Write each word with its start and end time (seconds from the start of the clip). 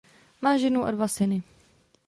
Má 0.41 0.57
ženu 0.57 0.83
a 0.83 0.91
dva 0.91 1.07
syny. 1.07 1.43